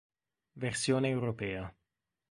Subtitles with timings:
[0.55, 1.69] Versione europea